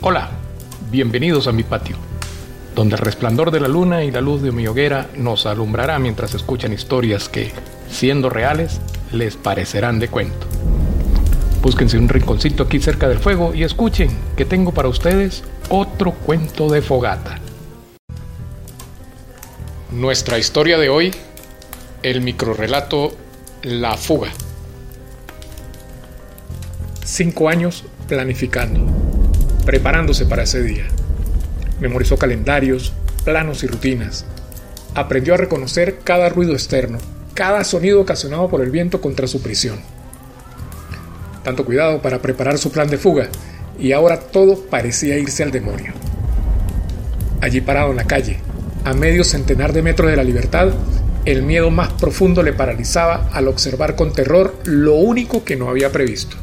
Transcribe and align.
Hola, 0.00 0.30
bienvenidos 0.92 1.48
a 1.48 1.52
mi 1.52 1.64
patio, 1.64 1.96
donde 2.76 2.94
el 2.94 3.02
resplandor 3.02 3.50
de 3.50 3.58
la 3.58 3.66
luna 3.66 4.04
y 4.04 4.12
la 4.12 4.20
luz 4.20 4.42
de 4.42 4.52
mi 4.52 4.64
hoguera 4.68 5.10
nos 5.16 5.44
alumbrará 5.44 5.98
mientras 5.98 6.34
escuchan 6.34 6.72
historias 6.72 7.28
que, 7.28 7.50
siendo 7.90 8.30
reales, 8.30 8.80
les 9.10 9.34
parecerán 9.34 9.98
de 9.98 10.06
cuento. 10.06 10.46
Búsquense 11.62 11.98
un 11.98 12.08
rinconcito 12.08 12.62
aquí 12.62 12.78
cerca 12.78 13.08
del 13.08 13.18
fuego 13.18 13.52
y 13.52 13.64
escuchen 13.64 14.16
que 14.36 14.44
tengo 14.44 14.72
para 14.72 14.88
ustedes 14.88 15.42
otro 15.68 16.12
cuento 16.12 16.68
de 16.68 16.80
fogata. 16.80 17.40
Nuestra 19.90 20.38
historia 20.38 20.78
de 20.78 20.90
hoy, 20.90 21.12
el 22.04 22.20
microrelato 22.20 23.16
La 23.62 23.96
fuga. 23.96 24.28
Cinco 27.04 27.48
años 27.48 27.82
planificando 28.06 28.97
preparándose 29.68 30.24
para 30.24 30.44
ese 30.44 30.62
día. 30.62 30.86
Memorizó 31.78 32.16
calendarios, 32.16 32.94
planos 33.26 33.62
y 33.62 33.66
rutinas. 33.66 34.24
Aprendió 34.94 35.34
a 35.34 35.36
reconocer 35.36 35.98
cada 36.02 36.30
ruido 36.30 36.54
externo, 36.54 36.96
cada 37.34 37.62
sonido 37.64 38.00
ocasionado 38.00 38.48
por 38.48 38.62
el 38.62 38.70
viento 38.70 39.02
contra 39.02 39.26
su 39.26 39.42
prisión. 39.42 39.78
Tanto 41.44 41.66
cuidado 41.66 42.00
para 42.00 42.22
preparar 42.22 42.56
su 42.56 42.72
plan 42.72 42.88
de 42.88 42.96
fuga, 42.96 43.28
y 43.78 43.92
ahora 43.92 44.20
todo 44.20 44.58
parecía 44.58 45.18
irse 45.18 45.42
al 45.42 45.50
demonio. 45.50 45.92
Allí 47.42 47.60
parado 47.60 47.90
en 47.90 47.96
la 47.98 48.04
calle, 48.04 48.38
a 48.86 48.94
medio 48.94 49.22
centenar 49.22 49.74
de 49.74 49.82
metros 49.82 50.10
de 50.10 50.16
la 50.16 50.24
libertad, 50.24 50.72
el 51.26 51.42
miedo 51.42 51.70
más 51.70 51.92
profundo 51.92 52.42
le 52.42 52.54
paralizaba 52.54 53.28
al 53.34 53.48
observar 53.48 53.96
con 53.96 54.14
terror 54.14 54.58
lo 54.64 54.94
único 54.94 55.44
que 55.44 55.56
no 55.56 55.68
había 55.68 55.92
previsto 55.92 56.38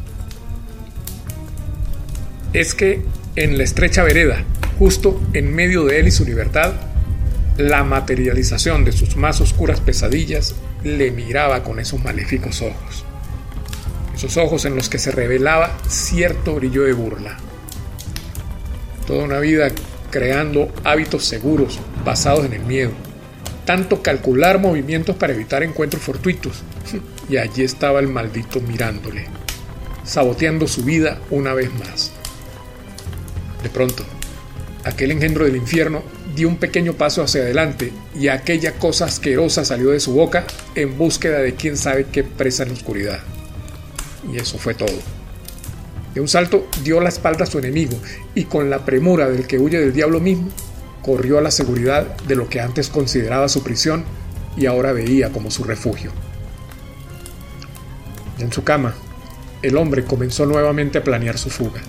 es 2.55 2.73
que 2.73 3.01
en 3.35 3.57
la 3.57 3.65
estrecha 3.65 4.01
vereda, 4.01 4.45
justo 4.79 5.21
en 5.33 5.53
medio 5.53 5.83
de 5.83 5.99
él 5.99 6.07
y 6.07 6.11
su 6.11 6.23
libertad, 6.23 6.73
la 7.57 7.83
materialización 7.83 8.85
de 8.85 8.93
sus 8.93 9.17
más 9.17 9.41
oscuras 9.41 9.81
pesadillas 9.81 10.55
le 10.81 11.11
miraba 11.11 11.63
con 11.63 11.79
esos 11.79 12.01
maléficos 12.01 12.61
ojos. 12.61 13.03
Esos 14.15 14.37
ojos 14.37 14.63
en 14.63 14.77
los 14.77 14.87
que 14.87 14.99
se 14.99 15.11
revelaba 15.11 15.77
cierto 15.89 16.55
brillo 16.55 16.83
de 16.83 16.93
burla. 16.93 17.37
Toda 19.05 19.25
una 19.25 19.39
vida 19.39 19.67
creando 20.09 20.73
hábitos 20.85 21.25
seguros 21.25 21.81
basados 22.05 22.45
en 22.45 22.53
el 22.53 22.63
miedo. 22.63 22.91
Tanto 23.65 24.01
calcular 24.01 24.59
movimientos 24.59 25.17
para 25.17 25.33
evitar 25.33 25.61
encuentros 25.63 26.01
fortuitos. 26.01 26.63
Y 27.27 27.37
allí 27.37 27.63
estaba 27.63 27.99
el 27.99 28.07
maldito 28.07 28.61
mirándole, 28.61 29.25
saboteando 30.03 30.67
su 30.67 30.83
vida 30.83 31.19
una 31.31 31.55
vez 31.55 31.73
más. 31.73 32.14
De 33.65 33.71
pronto, 33.71 34.03
aquel 34.83 35.09
engendro 35.09 35.43
del 35.43 35.55
infierno 35.55 36.03
dio 36.35 36.47
un 36.47 36.57
pequeño 36.57 36.93
paso 36.93 37.23
hacia 37.23 37.41
adelante 37.41 37.91
y 38.13 38.27
aquella 38.27 38.73
cosa 38.73 39.05
asquerosa 39.05 39.65
salió 39.65 39.89
de 39.89 39.99
su 39.99 40.13
boca 40.13 40.45
en 40.75 40.95
búsqueda 40.99 41.39
de 41.39 41.55
quién 41.55 41.75
sabe 41.75 42.05
qué 42.11 42.23
presa 42.23 42.61
en 42.61 42.69
la 42.69 42.75
oscuridad. 42.75 43.21
Y 44.31 44.37
eso 44.37 44.59
fue 44.59 44.75
todo. 44.75 44.93
De 46.13 46.21
un 46.21 46.27
salto 46.27 46.67
dio 46.83 47.01
la 47.01 47.09
espalda 47.09 47.45
a 47.45 47.47
su 47.47 47.57
enemigo 47.57 47.97
y 48.35 48.43
con 48.43 48.69
la 48.69 48.85
premura 48.85 49.27
del 49.27 49.47
que 49.47 49.57
huye 49.57 49.79
del 49.79 49.93
diablo 49.93 50.19
mismo, 50.19 50.51
corrió 51.01 51.39
a 51.39 51.41
la 51.41 51.49
seguridad 51.49 52.15
de 52.27 52.35
lo 52.35 52.47
que 52.47 52.61
antes 52.61 52.89
consideraba 52.89 53.49
su 53.49 53.63
prisión 53.63 54.05
y 54.55 54.67
ahora 54.67 54.93
veía 54.93 55.31
como 55.31 55.49
su 55.49 55.63
refugio. 55.63 56.11
En 58.37 58.53
su 58.53 58.63
cama, 58.63 58.93
el 59.63 59.75
hombre 59.75 60.03
comenzó 60.03 60.45
nuevamente 60.45 60.99
a 60.99 61.03
planear 61.03 61.39
su 61.39 61.49
fuga 61.49 61.81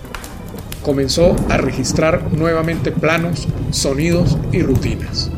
comenzó 0.87 1.34
a 1.48 1.56
registrar 1.56 2.33
nuevamente 2.33 2.92
planos, 2.92 3.48
sonidos 3.73 4.39
y 4.53 4.62
rutinas. 4.62 5.33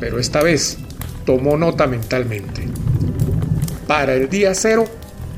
Pero 0.00 0.18
esta 0.18 0.42
vez 0.42 0.76
tomó 1.24 1.56
nota 1.56 1.86
mentalmente. 1.86 2.66
Para 3.86 4.14
el 4.14 4.28
día 4.28 4.56
cero, 4.56 4.86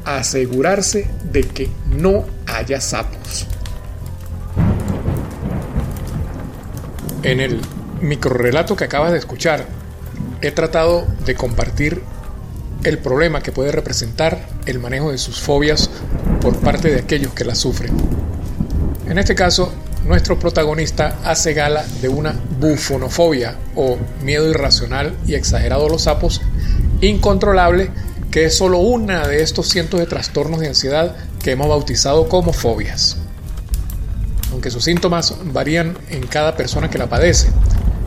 asegurarse 0.06 1.10
de 1.30 1.42
que 1.42 1.68
no 1.94 2.24
haya 2.46 2.80
sapos. 2.80 3.46
En 7.22 7.40
el 7.40 7.60
microrelato 8.00 8.76
que 8.76 8.84
acabas 8.84 9.12
de 9.12 9.18
escuchar, 9.18 9.66
he 10.40 10.52
tratado 10.52 11.06
de 11.26 11.34
compartir 11.34 12.00
el 12.82 12.96
problema 12.96 13.42
que 13.42 13.52
puede 13.52 13.72
representar 13.72 14.48
el 14.64 14.78
manejo 14.78 15.10
de 15.10 15.18
sus 15.18 15.38
fobias 15.42 15.90
por 16.40 16.56
parte 16.60 16.88
de 16.90 17.00
aquellos 17.00 17.34
que 17.34 17.44
las 17.44 17.58
sufren. 17.58 17.92
En 19.06 19.18
este 19.18 19.34
caso, 19.34 19.72
nuestro 20.06 20.38
protagonista 20.38 21.18
hace 21.24 21.52
gala 21.52 21.84
de 22.00 22.08
una 22.08 22.34
bufonofobia 22.58 23.56
o 23.74 23.98
miedo 24.22 24.48
irracional 24.48 25.14
y 25.26 25.34
exagerado 25.34 25.86
a 25.86 25.88
los 25.88 26.02
sapos 26.02 26.40
incontrolable 27.00 27.90
que 28.30 28.46
es 28.46 28.56
solo 28.56 28.78
una 28.78 29.28
de 29.28 29.42
estos 29.42 29.68
cientos 29.68 30.00
de 30.00 30.06
trastornos 30.06 30.60
de 30.60 30.68
ansiedad 30.68 31.14
que 31.42 31.52
hemos 31.52 31.68
bautizado 31.68 32.28
como 32.28 32.52
fobias. 32.52 33.16
Aunque 34.50 34.70
sus 34.70 34.84
síntomas 34.84 35.34
varían 35.52 35.96
en 36.10 36.26
cada 36.26 36.56
persona 36.56 36.90
que 36.90 36.98
la 36.98 37.08
padece, 37.08 37.48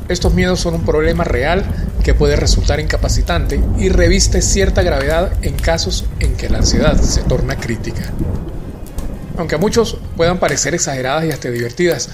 estos 0.10 0.34
miedos 0.34 0.60
son 0.60 0.74
un 0.76 0.86
problema 0.86 1.24
real 1.24 1.64
que 2.04 2.14
puede 2.14 2.36
resultar 2.36 2.80
incapacitante 2.80 3.62
y 3.78 3.90
reviste 3.90 4.42
cierta 4.42 4.82
gravedad 4.82 5.32
en 5.42 5.56
casos 5.56 6.06
en 6.20 6.36
que 6.36 6.50
la 6.50 6.60
ansiedad 6.60 7.00
se 7.00 7.22
torna 7.22 7.58
crítica. 7.58 8.12
Aunque 9.38 9.56
a 9.56 9.60
muchos 9.60 9.98
puedan 10.16 10.40
parecer 10.40 10.74
exageradas 10.74 11.26
y 11.26 11.32
hasta 11.32 11.50
divertidas, 11.50 12.10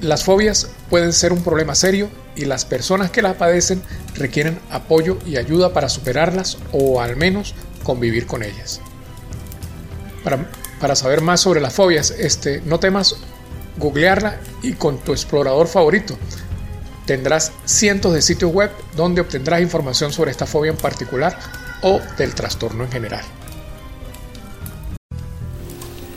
las 0.00 0.24
fobias 0.24 0.68
pueden 0.90 1.12
ser 1.12 1.32
un 1.32 1.42
problema 1.42 1.74
serio 1.74 2.08
y 2.36 2.46
las 2.46 2.64
personas 2.64 3.10
que 3.10 3.22
las 3.22 3.36
padecen 3.36 3.82
requieren 4.14 4.58
apoyo 4.70 5.18
y 5.26 5.36
ayuda 5.36 5.72
para 5.72 5.88
superarlas 5.88 6.58
o 6.72 7.00
al 7.00 7.16
menos 7.16 7.54
convivir 7.82 8.26
con 8.26 8.42
ellas. 8.42 8.80
Para, 10.22 10.96
saber 10.96 11.20
más 11.20 11.40
sobre 11.40 11.60
las 11.60 11.74
fobias, 11.74 12.10
este, 12.10 12.62
no 12.64 12.80
temas 12.80 13.16
googlearla 13.76 14.38
y 14.62 14.72
con 14.72 14.98
tu 14.98 15.12
explorador 15.12 15.66
favorito. 15.66 16.16
Tendrás 17.06 17.52
cientos 17.66 18.14
de 18.14 18.22
sitios 18.22 18.52
web 18.52 18.70
donde 18.96 19.20
obtendrás 19.20 19.60
información 19.60 20.12
sobre 20.12 20.30
esta 20.30 20.46
fobia 20.46 20.70
en 20.70 20.78
particular 20.78 21.38
o 21.82 22.00
del 22.16 22.34
trastorno 22.34 22.84
en 22.84 22.90
general. 22.90 23.24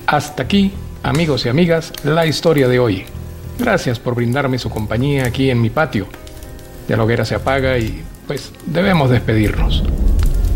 Hasta 0.07 0.43
aquí, 0.43 0.71
amigos 1.03 1.45
y 1.45 1.49
amigas, 1.49 1.91
la 2.05 2.25
historia 2.25 2.69
de 2.69 2.79
hoy. 2.79 3.03
Gracias 3.59 3.99
por 3.99 4.15
brindarme 4.15 4.57
su 4.57 4.69
compañía 4.69 5.25
aquí 5.25 5.49
en 5.49 5.61
mi 5.61 5.69
patio. 5.69 6.07
La 6.87 7.03
hoguera 7.03 7.25
se 7.25 7.35
apaga 7.35 7.77
y 7.77 8.03
pues 8.25 8.53
debemos 8.65 9.09
despedirnos. 9.09 9.83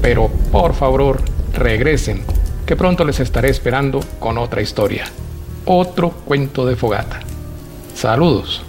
Pero 0.02 0.30
por 0.54 0.74
favor, 0.74 1.22
regresen, 1.54 2.24
que 2.66 2.78
pronto 2.78 3.04
les 3.04 3.20
estaré 3.20 3.50
esperando 3.50 4.00
con 4.20 4.38
otra 4.38 4.62
historia. 4.62 5.04
Otro 5.66 6.12
cuento 6.12 6.66
de 6.66 6.78
fogata. 6.78 7.20
Saludos. 7.94 8.64